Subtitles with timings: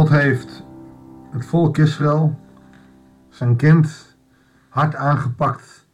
[0.00, 0.64] God heeft
[1.30, 2.38] het volk Israël,
[3.28, 4.16] zijn kind,
[4.68, 5.88] hard aangepakt.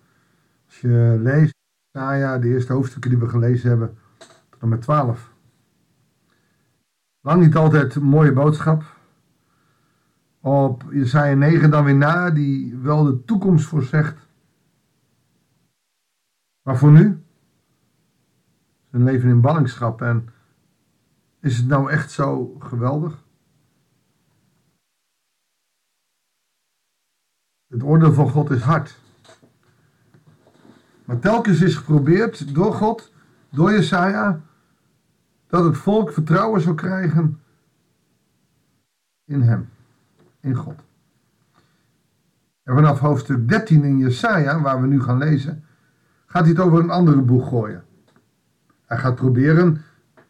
[0.67, 1.55] Als je leest,
[1.93, 3.99] nou ja, de eerste hoofdstukken die we gelezen hebben,
[4.51, 5.33] tot met 12.
[7.21, 8.85] Lang niet altijd een mooie boodschap.
[10.41, 14.29] Op Jesaja 9 dan weer na, die wel de toekomst voorzegt.
[16.63, 17.23] Maar voor nu,
[18.91, 20.29] zijn leven in ballingschap en
[21.41, 23.25] is het nou echt zo geweldig?
[27.77, 28.99] Het oordeel van God is hard.
[31.05, 33.13] Maar telkens is geprobeerd door God,
[33.51, 34.41] door Jesaja,
[35.47, 37.41] dat het volk vertrouwen zou krijgen
[39.25, 39.69] in hem,
[40.41, 40.75] in God.
[42.63, 45.65] En vanaf hoofdstuk 13 in Jesaja, waar we nu gaan lezen,
[46.27, 47.85] gaat hij het over een andere boeg gooien.
[48.87, 49.83] Hij gaat proberen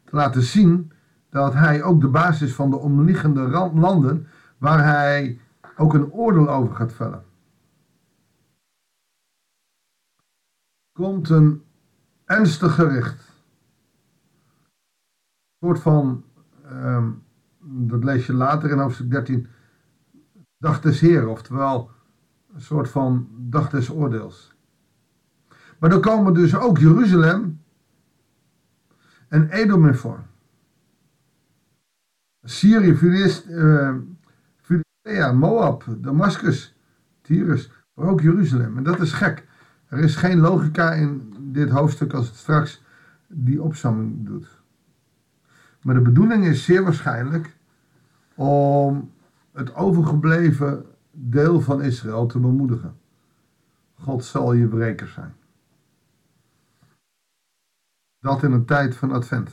[0.04, 0.92] te laten zien
[1.30, 3.40] dat hij ook de basis van de omliggende
[3.74, 4.26] landen,
[4.58, 5.40] waar hij
[5.76, 7.25] ook een oordeel over gaat vellen.
[10.96, 11.62] Komt een
[12.24, 13.32] ernstig gericht.
[15.58, 16.24] Een soort van,
[16.64, 17.10] ehm,
[17.60, 19.46] dat lees je later in hoofdstuk 13,
[20.58, 21.90] dag des Heer, oftewel
[22.54, 24.54] een soort van dag des oordeels.
[25.78, 27.62] Maar dan komen dus ook Jeruzalem
[29.28, 30.26] en Edom in.
[32.42, 32.94] Syrië,
[34.60, 36.76] Filistea, Moab, Damascus,
[37.20, 38.76] Tyrus, maar ook Jeruzalem.
[38.76, 39.46] En dat is gek.
[39.96, 42.82] Er is geen logica in dit hoofdstuk als het straks
[43.26, 44.48] die opzamming doet.
[45.82, 47.56] Maar de bedoeling is zeer waarschijnlijk
[48.34, 49.12] om
[49.52, 52.96] het overgebleven deel van Israël te bemoedigen.
[53.94, 55.34] God zal je breker zijn.
[58.18, 59.50] Dat in een tijd van advent.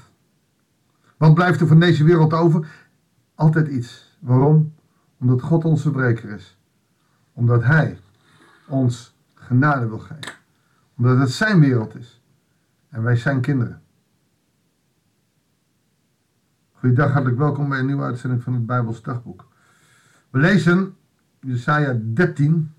[1.17, 2.67] Wat blijft er van deze wereld over?
[3.35, 4.17] Altijd iets.
[4.19, 4.73] Waarom?
[5.19, 6.57] Omdat God onze breker is.
[7.34, 8.00] Omdat Hij
[8.67, 10.41] ons genade wil geven.
[10.97, 12.21] Omdat het Zijn wereld is.
[12.89, 13.81] En wij zijn kinderen.
[16.71, 19.47] Goedendag, hartelijk welkom bij een nieuwe uitzending van het Bijbels Dagboek.
[20.29, 20.95] We lezen
[21.39, 22.73] Jesaja 13,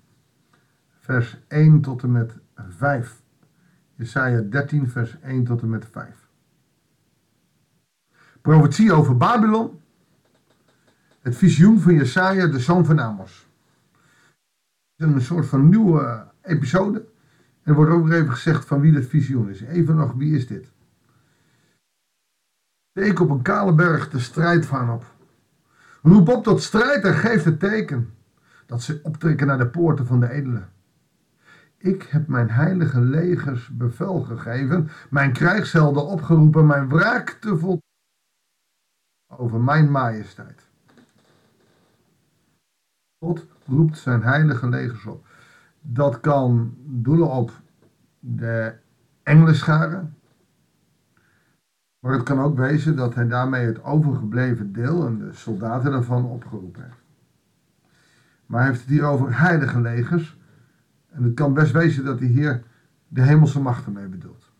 [0.99, 3.21] vers 1 tot en met 5.
[3.95, 6.29] Jesaja 13, vers 1 tot en met 5.
[8.41, 9.81] Profetie over Babylon.
[11.21, 13.47] Het visioen van Jesaja, de zoon van Amos.
[14.95, 17.13] Een soort van nieuwe episode.
[17.65, 19.61] Er wordt ook even gezegd van wie dit visioen is.
[19.61, 20.71] Even nog, wie is dit?
[22.89, 25.05] Steek op een kale berg de strijd van op.
[26.01, 28.13] Roep op tot strijd en geef het teken.
[28.65, 30.69] Dat ze optrekken naar de poorten van de edelen.
[31.77, 37.81] Ik heb mijn heilige legers bevel gegeven, mijn krijgshelden opgeroepen, mijn wraak te vol
[39.27, 40.67] over mijn majesteit.
[43.19, 45.27] God roept zijn heilige legers op.
[45.87, 47.51] Dat kan doelen op
[48.19, 48.73] de
[49.23, 50.15] engelenscharen.
[51.99, 56.25] Maar het kan ook wezen dat hij daarmee het overgebleven deel en de soldaten ervan
[56.25, 57.03] opgeroepen heeft.
[58.45, 60.37] Maar hij heeft het hier over heilige legers.
[61.09, 62.63] En het kan best wezen dat hij hier
[63.07, 64.51] de hemelse machten mee bedoelt.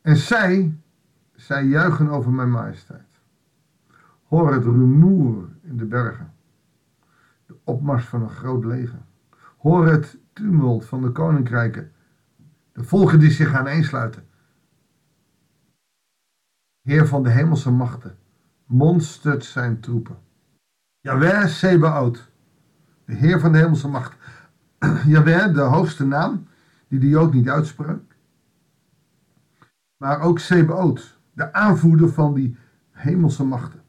[0.00, 0.78] En zij,
[1.34, 3.20] zij juichen over mijn majesteit.
[4.22, 6.32] Hoor het rumoer in de bergen.
[7.46, 9.00] De opmars van een groot leger.
[9.62, 11.92] Hoor het tumult van de koninkrijken.
[12.72, 14.26] De volken die zich aaneensluiten.
[16.80, 18.18] Heer van de hemelse machten,
[18.66, 20.18] monstert zijn troepen.
[21.00, 22.30] Jawel Sebaot,
[23.04, 24.16] de Heer van de hemelse macht.
[25.06, 26.46] Jawel, de hoogste naam,
[26.88, 28.16] die de Jood niet uitsprak.
[29.96, 32.56] Maar ook Sebaot, de aanvoerder van die
[32.90, 33.82] hemelse machten.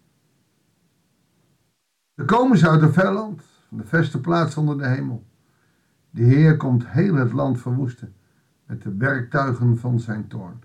[2.16, 5.31] Dan komen ze uit een ver land, van de verste plaats onder de hemel.
[6.16, 8.13] De Heer komt heel het land verwoesten
[8.66, 10.64] met de werktuigen van zijn toorn.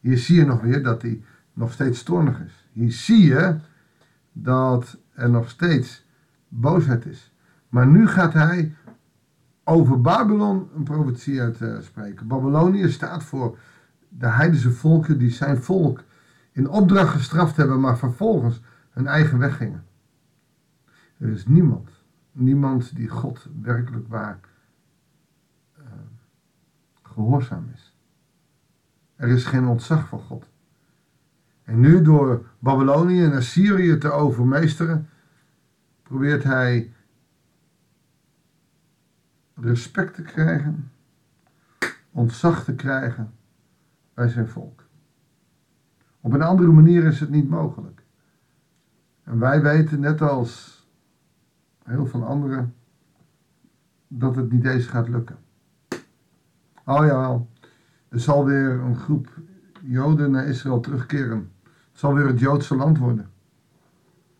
[0.00, 1.22] Hier zie je nog weer dat hij
[1.52, 2.68] nog steeds toornig is.
[2.72, 3.56] Hier zie je
[4.32, 6.06] dat er nog steeds
[6.48, 7.32] boosheid is.
[7.68, 8.74] Maar nu gaat hij
[9.64, 12.26] over Babylon een profetie uitspreken.
[12.26, 13.58] Babylonië staat voor
[14.08, 16.04] de heidense volken die zijn volk
[16.52, 18.60] in opdracht gestraft hebben, maar vervolgens
[18.90, 19.84] hun eigen weg gingen.
[21.18, 21.90] Er is niemand,
[22.32, 24.40] niemand die God werkelijk waar
[27.02, 27.96] gehoorzaam is.
[29.16, 30.48] Er is geen ontzag voor God.
[31.62, 35.08] En nu door Babylonië en Assyrië te overmeesteren,
[36.02, 36.92] probeert hij
[39.54, 40.90] respect te krijgen,
[42.10, 43.32] ontzag te krijgen
[44.14, 44.86] bij zijn volk.
[46.20, 48.02] Op een andere manier is het niet mogelijk.
[49.22, 50.86] En wij weten, net als
[51.84, 52.74] heel veel anderen,
[54.08, 55.38] dat het niet eens gaat lukken.
[56.88, 57.48] Oh jawel,
[58.08, 59.28] er zal weer een groep
[59.80, 61.52] Joden naar Israël terugkeren.
[61.62, 63.30] Het zal weer het Joodse land worden.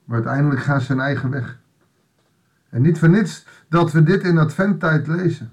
[0.05, 1.59] Maar uiteindelijk gaan ze hun eigen weg.
[2.69, 5.53] En niet voor niets dat we dit in adventtijd lezen.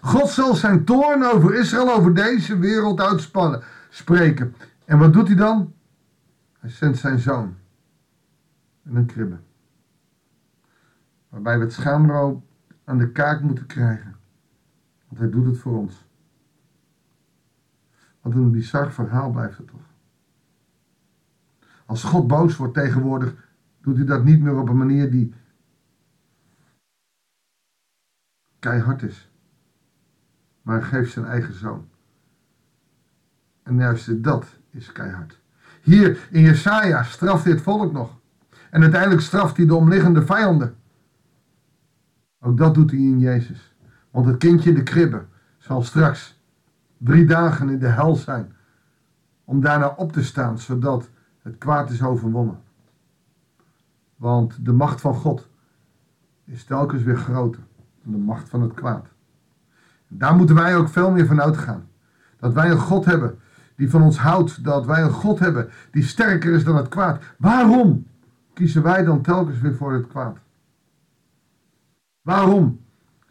[0.00, 4.54] God zal zijn toorn over Israël, over deze wereld uitspannen, spreken.
[4.84, 5.72] En wat doet hij dan?
[6.58, 7.56] Hij zendt zijn zoon
[8.84, 9.38] in een kribbe.
[11.28, 12.42] Waarbij we het schaamrood
[12.84, 14.19] aan de kaak moeten krijgen.
[15.20, 16.04] Hij doet het voor ons.
[18.20, 19.88] Wat een bizar verhaal blijft het toch.
[21.86, 23.48] Als God boos wordt tegenwoordig,
[23.80, 25.34] doet hij dat niet meer op een manier die
[28.58, 29.30] keihard is.
[30.62, 31.88] Maar geeft zijn eigen zoon.
[33.62, 35.40] En juist dat is keihard.
[35.82, 38.18] Hier in Jesaja straft dit volk nog.
[38.70, 40.76] En uiteindelijk straft hij de omliggende vijanden.
[42.38, 43.69] Ook dat doet hij in Jezus.
[44.10, 45.24] Want het kindje in de kribbe
[45.58, 46.40] zal straks
[46.98, 48.52] drie dagen in de hel zijn.
[49.44, 51.10] Om daarna op te staan, zodat
[51.42, 52.60] het kwaad is overwonnen.
[54.16, 55.48] Want de macht van God
[56.44, 57.62] is telkens weer groter
[58.02, 59.06] dan de macht van het kwaad.
[60.08, 61.88] Daar moeten wij ook veel meer van uitgaan.
[62.38, 63.38] Dat wij een God hebben
[63.76, 64.64] die van ons houdt.
[64.64, 67.22] Dat wij een God hebben die sterker is dan het kwaad.
[67.38, 68.06] Waarom
[68.54, 70.38] kiezen wij dan telkens weer voor het kwaad?
[72.22, 72.80] Waarom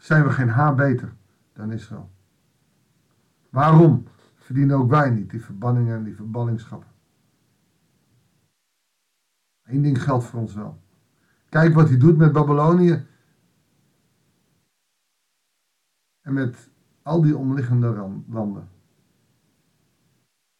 [0.00, 1.12] zijn we geen haar beter
[1.52, 2.10] dan Israël?
[3.50, 4.04] Waarom
[4.34, 6.88] verdienen ook wij niet die verbanningen en die verbanningschappen?
[9.62, 10.80] Eén ding geldt voor ons wel.
[11.48, 13.06] Kijk wat hij doet met Babylonië.
[16.20, 16.70] En met
[17.02, 18.68] al die omliggende landen.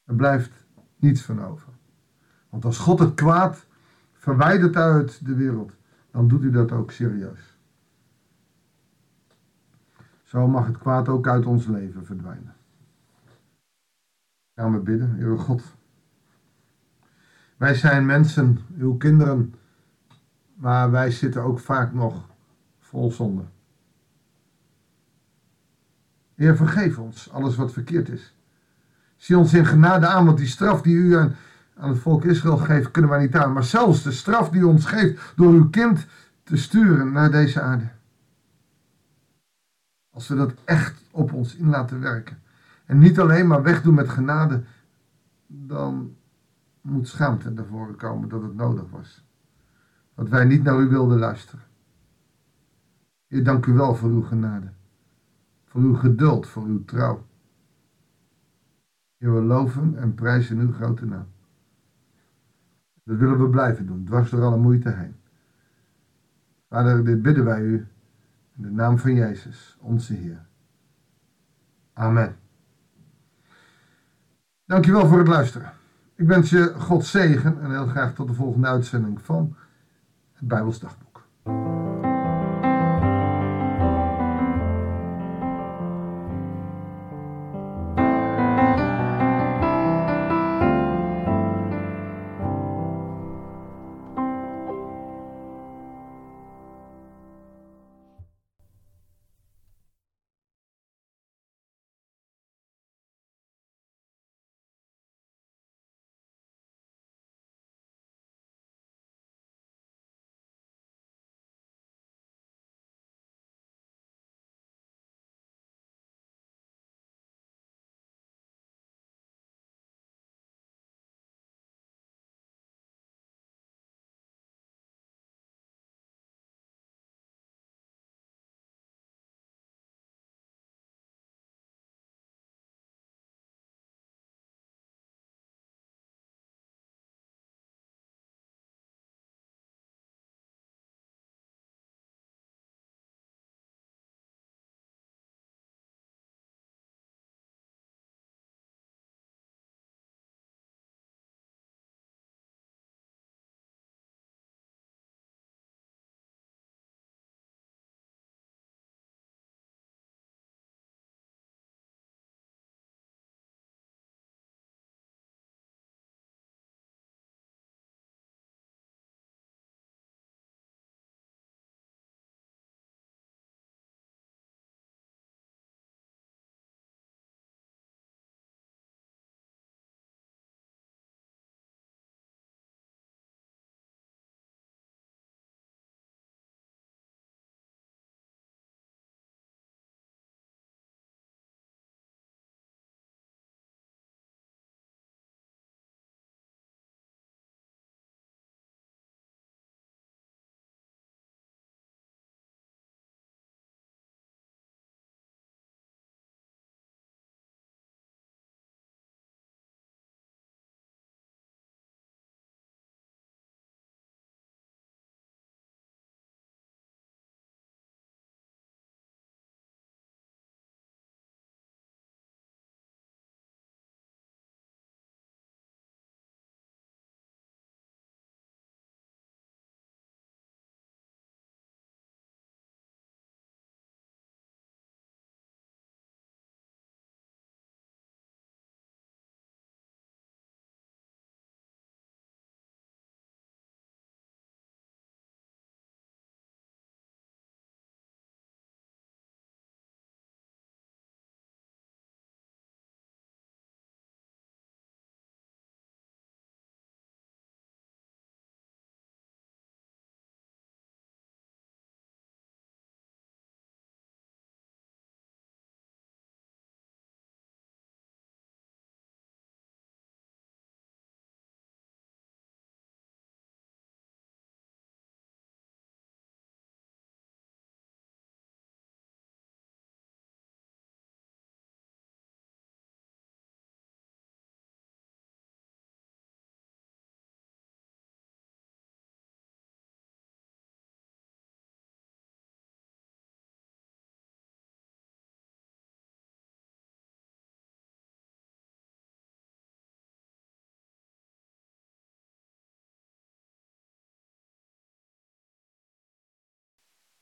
[0.05, 0.67] Er blijft
[0.97, 1.73] niets van over.
[2.49, 3.67] Want als God het kwaad
[4.13, 5.73] verwijdert uit de wereld,
[6.11, 7.50] dan doet hij dat ook serieus.
[10.31, 12.55] Zo mag het kwaad ook uit ons leven verdwijnen.
[14.55, 15.63] Gaan we bidden, Heer God.
[17.57, 19.55] Wij zijn mensen, uw kinderen,
[20.55, 22.29] maar wij zitten ook vaak nog
[22.79, 23.43] vol zonde.
[26.35, 28.35] Heer, vergeef ons alles wat verkeerd is.
[29.17, 31.35] Zie ons in genade aan, want die straf die u aan,
[31.77, 33.53] aan het volk Israël geeft, kunnen wij niet aan.
[33.53, 36.07] Maar zelfs de straf die u ons geeft door uw kind
[36.43, 37.99] te sturen naar deze aarde.
[40.11, 42.39] Als we dat echt op ons in laten werken.
[42.87, 44.63] En niet alleen maar wegdoen met genade,
[45.47, 46.17] dan
[46.81, 49.25] moet schaamte naar voren komen dat het nodig was.
[50.15, 51.65] Dat wij niet naar u wilden luisteren.
[53.27, 54.73] Heer, dank u wel voor uw genade.
[55.65, 57.27] Voor uw geduld, voor uw trouw.
[59.17, 61.27] Heer, we loven en prijzen uw grote naam.
[63.05, 65.15] Dat willen we blijven doen, dwars door alle moeite heen.
[66.69, 67.87] Vader, dit bidden wij u
[68.61, 70.47] in de naam van Jezus, onze Heer.
[71.93, 72.37] Amen.
[74.65, 75.73] Dankjewel voor het luisteren.
[76.15, 79.57] Ik wens je God zegen en heel graag tot de volgende uitzending van
[80.33, 80.79] het Bijbels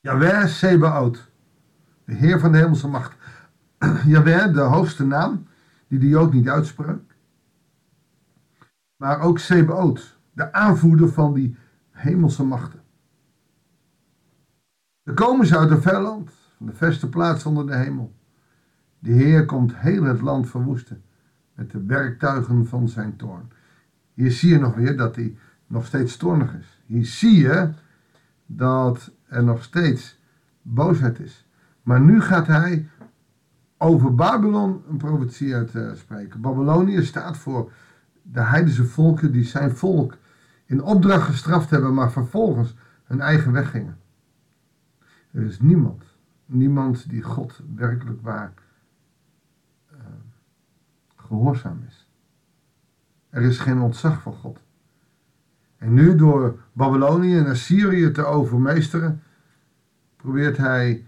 [0.01, 1.31] Jaweh Sebaot,
[2.05, 3.15] de Heer van de hemelse macht.
[4.05, 5.47] Jaweh, de hoogste naam,
[5.87, 7.01] die de Jood niet uitsprak.
[8.95, 11.55] Maar ook Sebaot, de aanvoerder van die
[11.91, 12.81] hemelse machten.
[15.03, 18.13] De komen ze uit een ver land, van de verste plaats onder de hemel.
[18.99, 21.03] De Heer komt heel het land verwoesten
[21.53, 23.51] met de werktuigen van zijn toorn.
[24.13, 25.37] Hier zie je nog weer dat hij
[25.67, 26.81] nog steeds toornig is.
[26.85, 27.73] Hier zie je
[28.51, 30.19] dat er nog steeds
[30.61, 31.47] boosheid is.
[31.83, 32.89] Maar nu gaat hij
[33.77, 36.41] over Babylon een profetie uitspreken.
[36.41, 37.71] Babylonië staat voor
[38.21, 40.17] de heidense volken die zijn volk
[40.65, 43.97] in opdracht gestraft hebben, maar vervolgens hun eigen weg gingen.
[45.31, 46.03] Er is niemand,
[46.45, 48.53] niemand die God werkelijk waar
[49.91, 49.99] uh,
[51.15, 52.09] gehoorzaam is.
[53.29, 54.59] Er is geen ontzag voor God.
[55.79, 59.23] En nu door Babylonië en Assyrië te overmeesteren,
[60.15, 61.07] probeert hij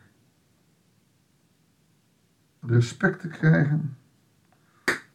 [2.59, 3.97] respect te krijgen,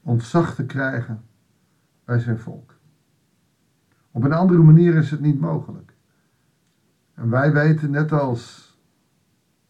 [0.02, 1.24] ontzag te krijgen
[2.04, 2.74] bij zijn volk.
[4.10, 5.92] Op een andere manier is het niet mogelijk.
[7.14, 8.74] En wij weten, net als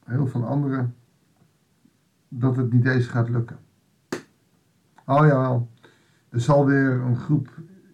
[0.04, 0.94] heel veel anderen,
[2.28, 3.58] dat het niet eens gaat lukken.
[5.04, 5.62] Oh ja,
[6.28, 7.48] er zal weer een groep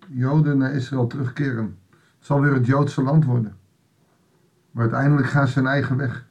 [0.09, 1.79] Joden naar Israël terugkeren.
[2.23, 3.57] Zal weer het Joodse land worden.
[4.71, 6.27] Maar uiteindelijk gaan ze hun eigen weg.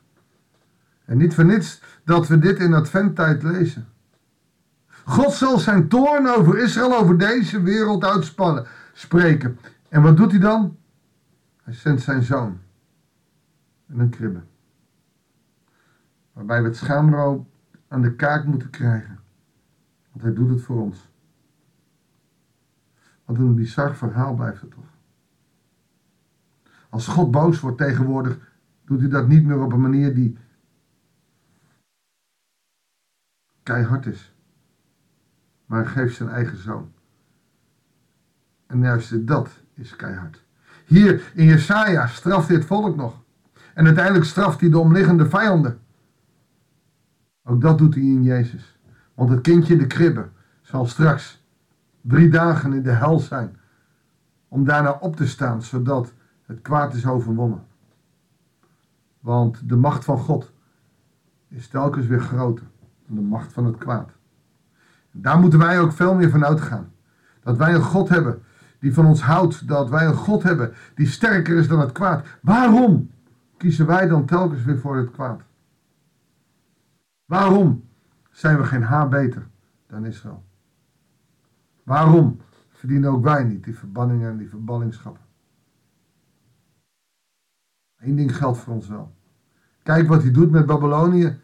[1.06, 3.88] En niet voor niets dat we dit in adventtijd lezen.
[5.06, 9.60] God zal zijn toorn over Israël, over deze wereld uitspannen, spreken.
[9.90, 10.78] En wat doet hij dan?
[11.64, 12.60] Hij zendt zijn zoon
[13.90, 14.42] in een kribbe.
[16.34, 17.46] Waarbij we het schaamrood
[17.88, 19.20] aan de kaak moeten krijgen.
[20.12, 21.10] Want hij doet het voor ons.
[23.26, 25.00] Wat een bizar verhaal blijft het toch.
[26.92, 28.38] Als God boos wordt tegenwoordig,
[28.86, 30.38] doet hij dat niet meer op een manier die
[33.64, 34.34] keihard is.
[35.66, 36.92] Maar geeft zijn eigen zoon.
[38.68, 40.44] En juist dat is keihard.
[40.86, 43.24] Hier in Jesaja straft dit volk nog.
[43.74, 45.80] En uiteindelijk straft hij de omliggende vijanden.
[47.44, 48.80] Ook dat doet hij in Jezus.
[49.14, 50.30] Want het kindje in de kribbe
[50.62, 51.44] zal straks
[52.02, 53.60] drie dagen in de hel zijn.
[54.48, 56.14] Om daarna op te staan, zodat
[56.52, 57.64] het kwaad is overwonnen.
[59.20, 60.52] Want de macht van God
[61.48, 62.66] is telkens weer groter
[63.08, 64.10] dan de macht van het kwaad.
[65.12, 66.92] Daar moeten wij ook veel meer van uitgaan.
[67.44, 68.44] Dat wij een God hebben
[68.80, 69.68] die van ons houdt.
[69.68, 72.26] Dat wij een God hebben die sterker is dan het kwaad.
[72.42, 73.10] Waarom
[73.58, 75.42] kiezen wij dan telkens weer voor het kwaad?
[77.26, 77.84] Waarom
[78.32, 79.48] zijn we geen haar beter
[79.88, 80.44] dan Israël?
[81.84, 82.40] Waarom
[82.70, 85.30] verdienen ook wij niet die verbanningen en die verballingschappen?
[88.02, 89.16] Eén ding geldt voor ons wel.
[89.84, 91.40] Kijk wat hij doet met Babylonië.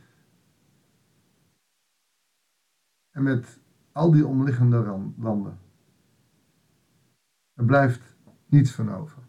[3.11, 3.59] En met
[3.91, 5.59] al die omliggende landen.
[7.53, 9.21] Er blijft niets van over.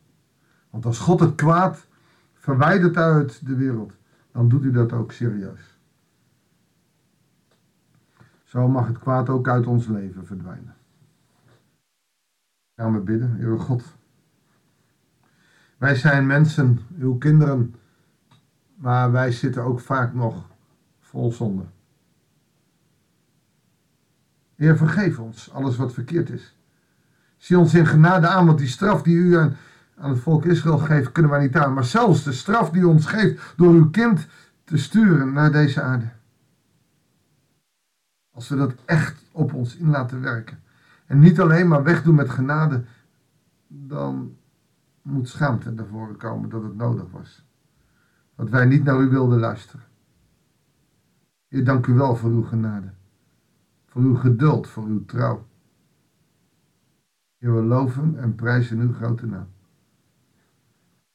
[0.70, 1.86] Want als God het kwaad
[2.34, 3.92] verwijdert uit de wereld,
[4.32, 5.78] dan doet hij dat ook serieus.
[8.44, 10.76] Zo mag het kwaad ook uit ons leven verdwijnen.
[12.74, 13.97] Gaan we bidden, Heer God.
[15.78, 17.74] Wij zijn mensen, uw kinderen,
[18.74, 20.50] maar wij zitten ook vaak nog
[21.00, 21.64] vol zonde.
[24.54, 26.56] Heer, vergeef ons alles wat verkeerd is.
[27.36, 29.56] Zie ons in genade aan, want die straf die u aan,
[29.96, 31.74] aan het volk Israël geeft, kunnen wij niet aan.
[31.74, 34.26] Maar zelfs de straf die u ons geeft door uw kind
[34.64, 36.08] te sturen naar deze aarde.
[38.30, 40.62] Als we dat echt op ons in laten werken.
[41.06, 42.84] En niet alleen maar wegdoen met genade,
[43.66, 44.36] dan
[45.08, 47.46] moet schaamte naar voren komen dat het nodig was.
[48.34, 49.84] Dat wij niet naar u wilden luisteren.
[51.48, 52.90] Heer, dank u wel voor uw genade.
[53.86, 55.46] Voor uw geduld, voor uw trouw.
[57.38, 59.48] Heer, we loven en prijzen uw grote naam.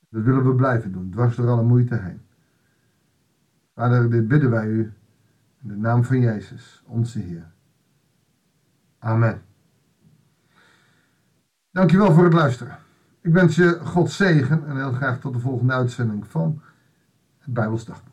[0.10, 2.22] Dat willen we blijven doen, dwars door alle moeite heen.
[3.74, 4.94] Vader, dit bidden wij u
[5.62, 7.52] in de naam van Jezus, onze Heer.
[9.00, 9.42] Amen.
[11.72, 12.83] Dankjewel voor het luisteren.
[13.24, 16.62] Ik wens je God zegen en heel graag tot de volgende uitzending van
[17.40, 18.13] het Bijbelsdagboek.